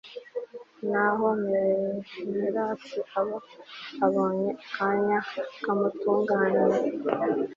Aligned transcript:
naho 0.89 1.25
menelasi 1.43 2.97
aba 3.19 3.37
abonye 4.05 4.49
akanya 4.63 5.19
kamutunganiye 5.63 6.79